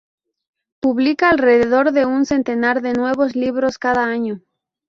[0.79, 4.41] Publica alrededor de un centenar de nuevos libros cada año.